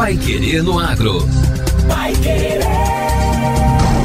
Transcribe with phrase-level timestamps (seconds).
[0.00, 1.18] Pai Querer no Agro.
[1.86, 2.62] Pai Querer.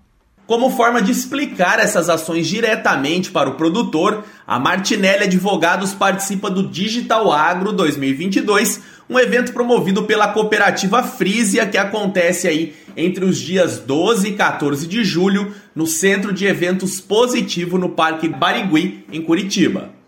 [0.50, 6.66] Como forma de explicar essas ações diretamente para o produtor, a Martinelli Advogados participa do
[6.66, 13.78] Digital Agro 2022, um evento promovido pela cooperativa Frisia que acontece aí entre os dias
[13.78, 19.99] 12 e 14 de julho no Centro de Eventos Positivo no Parque Barigui, em Curitiba.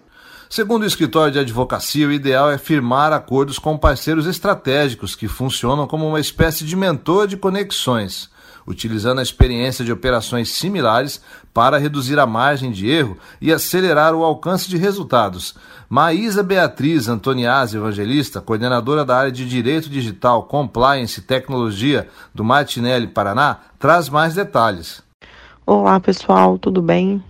[0.53, 5.87] Segundo o escritório de advocacia, o ideal é firmar acordos com parceiros estratégicos que funcionam
[5.87, 8.31] como uma espécie de mentor de conexões
[8.67, 11.23] utilizando a experiência de operações similares
[11.55, 15.55] para reduzir a margem de erro e acelerar o alcance de resultados.
[15.89, 23.07] Maísa Beatriz Antoniazzi Evangelista, coordenadora da área de Direito Digital, Compliance e Tecnologia do Martinelli
[23.07, 25.03] Paraná, traz mais detalhes.
[25.65, 27.25] Olá pessoal, tudo bem?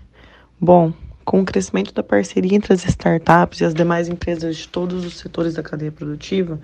[0.61, 0.93] Bom,
[1.33, 5.17] com o crescimento da parceria entre as startups e as demais empresas de todos os
[5.17, 6.61] setores da cadeia produtiva,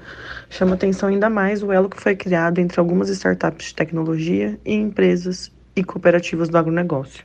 [0.50, 4.74] chama atenção ainda mais o elo que foi criado entre algumas startups de tecnologia e
[4.74, 7.24] empresas e cooperativas do agronegócio.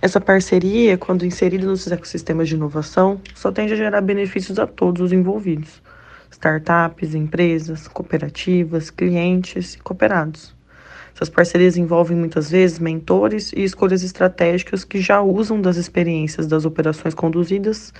[0.00, 5.02] Essa parceria, quando inserida nos ecossistemas de inovação, só tende a gerar benefícios a todos
[5.02, 5.82] os envolvidos:
[6.30, 10.55] startups, empresas, cooperativas, clientes e cooperados.
[11.16, 16.66] Essas parcerias envolvem muitas vezes mentores e escolhas estratégicas que já usam das experiências das
[16.66, 17.90] operações conduzidas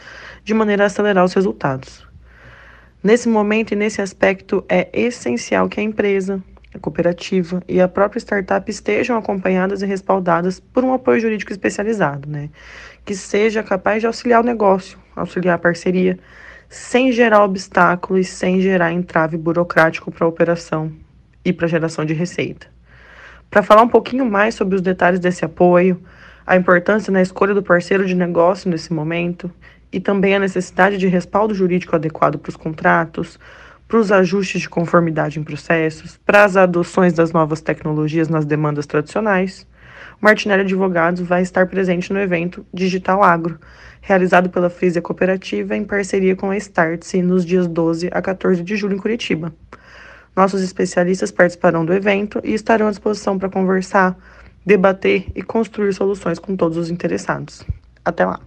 [0.44, 2.06] de maneira a acelerar os resultados.
[3.02, 8.18] Nesse momento e nesse aspecto, é essencial que a empresa, a cooperativa e a própria
[8.18, 12.50] startup estejam acompanhadas e respaldadas por um apoio jurídico especializado, né?
[13.02, 16.18] que seja capaz de auxiliar o negócio, auxiliar a parceria,
[16.68, 20.92] sem gerar obstáculos, sem gerar entrave burocrático para a operação
[21.42, 22.75] e para a geração de receita.
[23.56, 25.98] Para falar um pouquinho mais sobre os detalhes desse apoio,
[26.46, 29.50] a importância na escolha do parceiro de negócio nesse momento
[29.90, 33.38] e também a necessidade de respaldo jurídico adequado para os contratos,
[33.88, 38.84] para os ajustes de conformidade em processos, para as adoções das novas tecnologias nas demandas
[38.84, 39.66] tradicionais,
[40.20, 43.58] Martinelli Advogados vai estar presente no evento Digital Agro,
[44.02, 48.76] realizado pela Frisia Cooperativa em parceria com a Startse nos dias 12 a 14 de
[48.76, 49.50] julho em Curitiba.
[50.36, 54.16] Nossos especialistas participarão do evento e estarão à disposição para conversar,
[54.66, 57.64] debater e construir soluções com todos os interessados.
[58.04, 58.40] Até lá!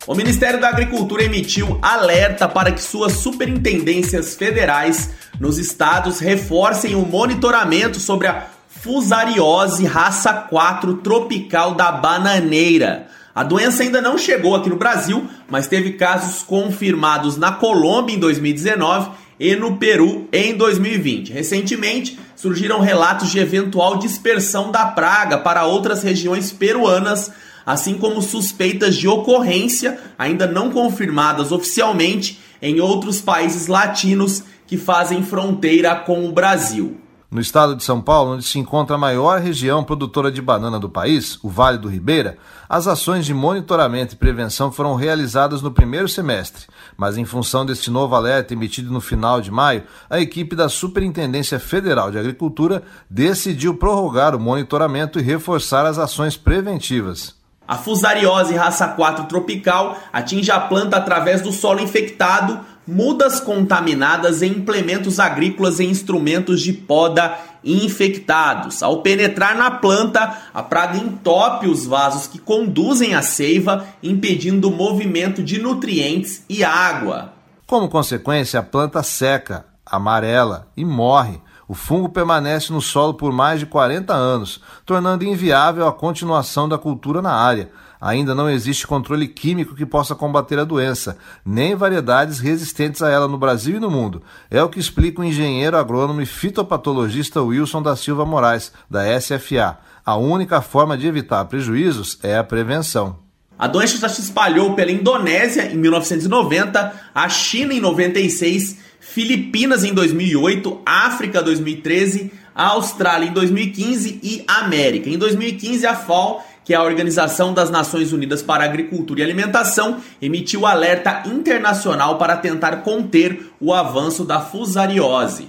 [0.06, 7.04] O Ministério da Agricultura emitiu alerta para que suas superintendências federais nos estados reforcem o
[7.04, 13.08] monitoramento sobre a fusariose raça 4 tropical da bananeira.
[13.34, 18.20] A doença ainda não chegou aqui no Brasil, mas teve casos confirmados na Colômbia em
[18.20, 21.32] 2019 e no Peru em 2020.
[21.32, 27.32] Recentemente, surgiram relatos de eventual dispersão da praga para outras regiões peruanas,
[27.66, 35.24] assim como suspeitas de ocorrência, ainda não confirmadas oficialmente, em outros países latinos que fazem
[35.24, 36.98] fronteira com o Brasil.
[37.32, 40.90] No estado de São Paulo, onde se encontra a maior região produtora de banana do
[40.90, 46.10] país, o Vale do Ribeira, as ações de monitoramento e prevenção foram realizadas no primeiro
[46.10, 46.66] semestre,
[46.98, 51.60] mas em função deste novo alerta emitido no final de maio, a equipe da Superintendência
[51.60, 57.38] Federal de Agricultura decidiu prorrogar o monitoramento e reforçar as ações preventivas.
[57.70, 64.52] A fusariose raça 4 tropical atinge a planta através do solo infectado, mudas contaminadas em
[64.52, 68.82] implementos agrícolas e instrumentos de poda infectados.
[68.82, 74.76] Ao penetrar na planta, a praga entope os vasos que conduzem a seiva, impedindo o
[74.76, 77.34] movimento de nutrientes e água.
[77.68, 81.40] Como consequência, a planta seca, amarela e morre.
[81.70, 86.80] O fungo permanece no solo por mais de 40 anos, tornando inviável a continuação da
[86.80, 87.70] cultura na área.
[88.02, 93.28] Ainda não existe controle químico que possa combater a doença, nem variedades resistentes a ela
[93.28, 94.24] no Brasil e no mundo.
[94.50, 99.78] É o que explica o engenheiro agrônomo e fitopatologista Wilson da Silva Moraes, da SFA.
[100.04, 103.20] A única forma de evitar prejuízos é a prevenção.
[103.60, 109.94] A doença já se espalhou pela Indonésia em 1990, a China em 96, Filipinas em
[109.94, 115.10] 2008, África 2013, Austrália em 2015 e América.
[115.10, 119.98] Em 2015, a FAO que é a Organização das Nações Unidas para Agricultura e Alimentação,
[120.22, 125.48] emitiu alerta internacional para tentar conter o avanço da fusariose.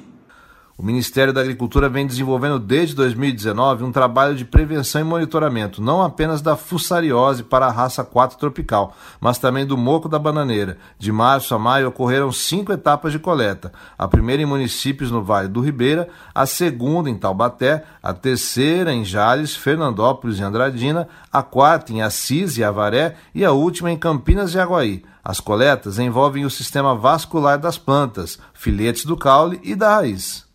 [0.81, 6.00] O Ministério da Agricultura vem desenvolvendo desde 2019 um trabalho de prevenção e monitoramento, não
[6.00, 10.79] apenas da fussariose para a raça 4 tropical, mas também do moco da bananeira.
[10.99, 15.49] De março a maio ocorreram cinco etapas de coleta: a primeira em municípios no Vale
[15.49, 21.93] do Ribeira, a segunda em Taubaté, a terceira em Jales, Fernandópolis e Andradina, a quarta
[21.93, 25.05] em Assis e Avaré e a última em Campinas e Aguaí.
[25.23, 30.49] As coletas envolvem o sistema vascular das plantas, filetes do caule e da raiz.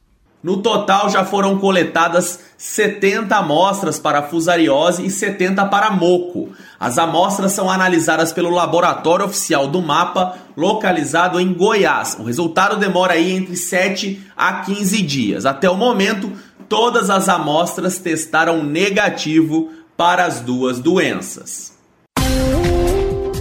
[0.46, 6.52] No total já foram coletadas 70 amostras para fusariose e 70 para moco.
[6.80, 12.16] As amostras são analisadas pelo laboratório oficial do mapa, localizado em Goiás.
[12.20, 15.48] O resultado demora aí entre 7 a 15 dias.
[15.48, 16.32] Até o momento,
[16.70, 21.75] todas as amostras testaram negativo para as duas doenças.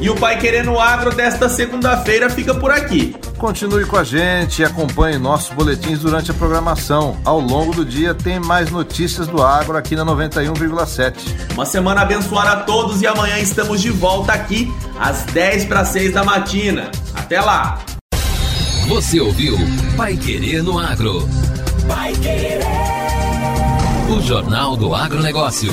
[0.05, 3.17] E o Pai Querendo Agro desta segunda-feira fica por aqui.
[3.39, 7.17] Continue com a gente e acompanhe nossos boletins durante a programação.
[7.25, 11.15] Ao longo do dia tem mais notícias do agro aqui na 91,7.
[11.55, 14.71] Uma semana abençoada a todos e amanhã estamos de volta aqui
[15.01, 16.91] às 10 para 6 da matina.
[17.15, 17.79] Até lá!
[18.89, 19.57] Você ouviu
[19.97, 21.27] Pai Querer no Agro.
[21.89, 22.61] Pai Querer.
[24.11, 25.73] O Jornal do Agronegócio.